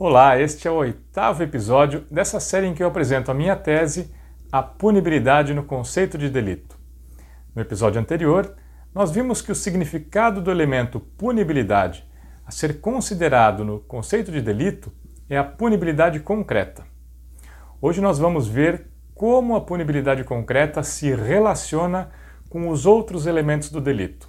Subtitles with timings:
[0.00, 4.14] Olá, este é o oitavo episódio dessa série em que eu apresento a minha tese
[4.52, 6.78] A Punibilidade no Conceito de Delito.
[7.52, 8.54] No episódio anterior,
[8.94, 12.08] nós vimos que o significado do elemento punibilidade
[12.46, 14.92] a ser considerado no conceito de delito
[15.28, 16.84] é a punibilidade concreta.
[17.82, 18.86] Hoje nós vamos ver
[19.16, 22.10] como a punibilidade concreta se relaciona
[22.48, 24.28] com os outros elementos do delito.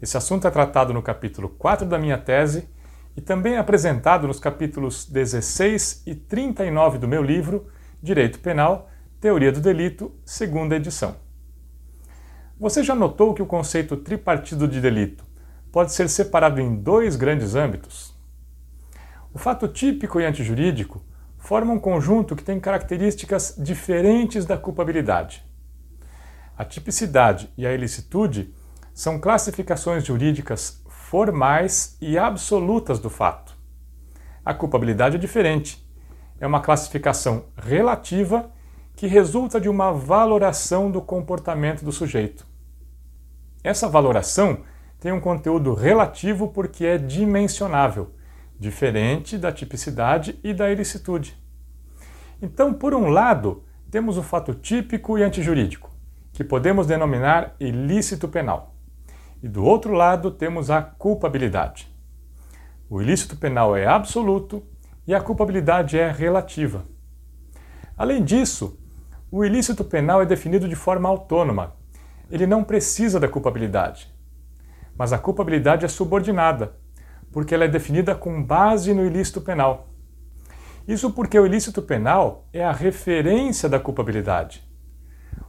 [0.00, 2.72] Esse assunto é tratado no capítulo 4 da minha tese
[3.16, 7.66] e também apresentado nos capítulos 16 e 39 do meu livro
[8.02, 11.16] Direito Penal, Teoria do Delito, segunda edição.
[12.58, 15.24] Você já notou que o conceito tripartido de delito
[15.70, 18.14] pode ser separado em dois grandes âmbitos?
[19.34, 21.02] O fato típico e antijurídico
[21.38, 25.44] formam um conjunto que tem características diferentes da culpabilidade.
[26.56, 28.54] A tipicidade e a ilicitude
[28.94, 30.81] são classificações jurídicas
[31.12, 33.54] formais e absolutas do fato.
[34.42, 35.86] A culpabilidade é diferente.
[36.40, 38.50] É uma classificação relativa
[38.96, 42.46] que resulta de uma valoração do comportamento do sujeito.
[43.62, 44.60] Essa valoração
[44.98, 48.14] tem um conteúdo relativo porque é dimensionável,
[48.58, 51.36] diferente da tipicidade e da ilicitude.
[52.40, 55.90] Então, por um lado, temos o fato típico e antijurídico,
[56.32, 58.71] que podemos denominar ilícito penal.
[59.42, 61.92] E do outro lado temos a culpabilidade.
[62.88, 64.62] O ilícito penal é absoluto
[65.04, 66.84] e a culpabilidade é relativa.
[67.98, 68.78] Além disso,
[69.30, 71.74] o ilícito penal é definido de forma autônoma.
[72.30, 74.14] Ele não precisa da culpabilidade.
[74.96, 76.76] Mas a culpabilidade é subordinada,
[77.32, 79.88] porque ela é definida com base no ilícito penal.
[80.86, 84.62] Isso porque o ilícito penal é a referência da culpabilidade.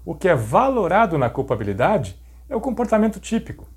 [0.05, 3.72] O que é valorado na culpabilidade é o comportamento típico.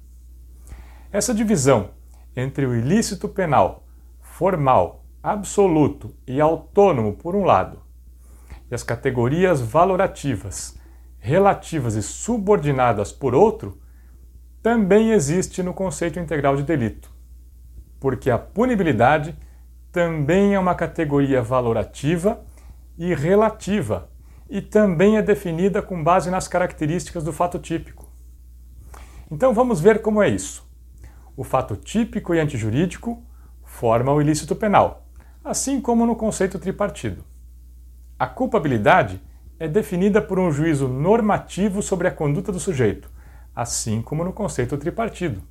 [1.17, 1.93] Essa divisão
[2.37, 3.87] entre o ilícito penal
[4.21, 7.81] formal, absoluto e autônomo por um lado,
[8.71, 10.79] e as categorias valorativas,
[11.19, 13.81] relativas e subordinadas por outro,
[14.63, 17.11] também existe no conceito integral de delito,
[17.99, 19.35] porque a punibilidade
[19.91, 22.45] também é uma categoria valorativa
[22.99, 24.11] e relativa
[24.51, 28.07] e também é definida com base nas características do fato típico.
[29.31, 30.66] Então vamos ver como é isso
[31.37, 33.23] o fato típico e antijurídico
[33.63, 35.07] forma o ilícito penal,
[35.45, 37.25] assim como no conceito tripartido.
[38.19, 39.21] A culpabilidade
[39.59, 43.11] é definida por um juízo normativo sobre a conduta do sujeito,
[43.55, 45.43] assim como no conceito tripartido.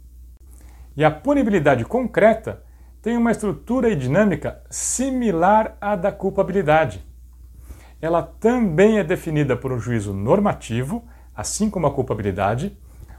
[0.97, 2.63] E a punibilidade concreta
[3.01, 7.05] tem uma estrutura e dinâmica similar à da culpabilidade.
[8.01, 11.03] Ela também é definida por um juízo normativo,
[11.35, 12.75] assim como a culpabilidade,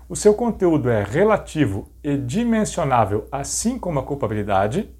[0.08, 4.94] o seu conteúdo é relativo e dimensionável, assim como a culpabilidade,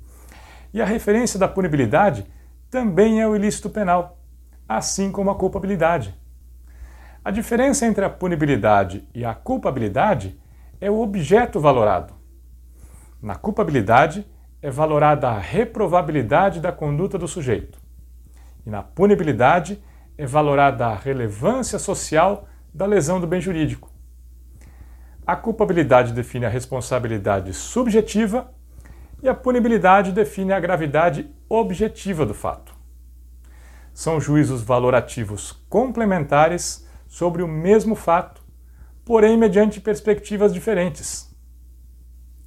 [0.75, 2.27] e a referência da punibilidade
[2.69, 4.19] também é o ilícito penal,
[4.69, 6.15] assim como a culpabilidade.
[7.25, 10.39] A diferença entre a punibilidade e a culpabilidade
[10.81, 12.15] é o objeto valorado.
[13.23, 14.27] Na culpabilidade,
[14.61, 17.78] é valorada a reprovabilidade da conduta do sujeito.
[18.67, 19.83] E na punibilidade,
[20.19, 23.96] é valorada a relevância social da lesão do bem jurídico.
[25.26, 28.54] A culpabilidade define a responsabilidade subjetiva
[29.20, 32.72] e a punibilidade define a gravidade objetiva do fato.
[33.92, 38.41] São juízos valorativos complementares sobre o mesmo fato,
[39.04, 41.34] porém mediante perspectivas diferentes.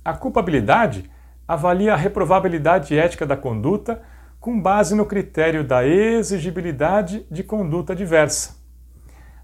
[0.05, 1.11] A culpabilidade
[1.45, 4.01] avalia a reprovabilidade ética da conduta
[4.39, 8.55] com base no critério da exigibilidade de conduta diversa.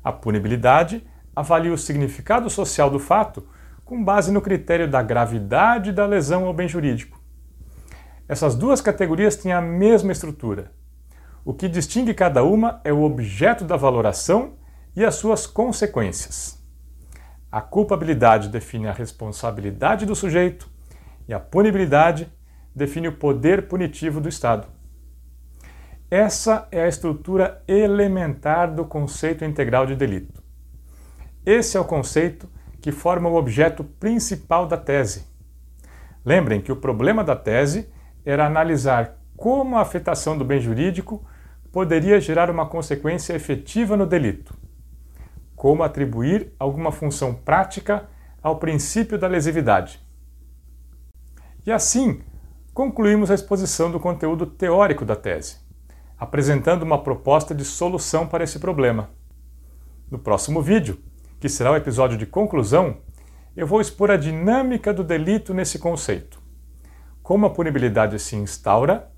[0.02, 3.46] A punibilidade avalia o significado social do fato
[3.84, 7.22] com base no critério da gravidade da lesão ao bem jurídico.
[8.28, 10.72] Essas duas categorias têm a mesma estrutura.
[11.44, 14.56] O que distingue cada uma é o objeto da valoração
[14.96, 16.60] e as suas consequências.
[17.52, 20.68] A culpabilidade define a responsabilidade do sujeito
[21.28, 22.32] e a punibilidade
[22.76, 24.68] define o poder punitivo do Estado.
[26.10, 30.45] Essa é a estrutura elementar do conceito integral de delito.
[31.46, 32.50] Esse é o conceito
[32.82, 35.28] que forma o objeto principal da tese.
[36.26, 37.88] Lembrem que o problema da tese
[38.26, 41.24] era analisar como a afetação do bem jurídico
[41.72, 44.56] poderia gerar uma consequência efetiva no delito.
[45.56, 48.10] Como atribuir alguma função prática
[48.42, 50.00] ao princípio da lesividade.
[51.66, 52.22] E assim,
[52.74, 55.58] concluímos a exposição do conteúdo teórico da tese,
[56.18, 59.10] apresentando uma proposta de solução para esse problema.
[60.10, 60.98] No próximo vídeo,
[61.46, 62.98] que será o episódio de conclusão,
[63.56, 66.42] eu vou expor a dinâmica do delito nesse conceito.
[67.22, 69.12] Como a punibilidade se instaura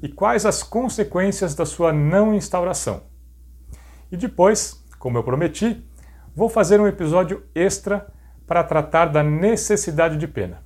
[0.00, 3.02] e quais as consequências da sua não instauração.
[4.12, 5.84] E depois, como eu prometi,
[6.36, 8.06] vou fazer um episódio extra
[8.46, 10.62] para tratar da necessidade de pena.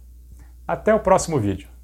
[0.69, 1.76] Até o próximo vídeo.